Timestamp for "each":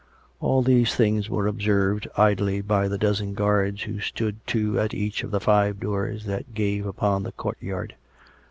4.95-5.23